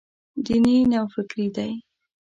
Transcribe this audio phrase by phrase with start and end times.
[0.45, 1.71] دیني نوفکري دی.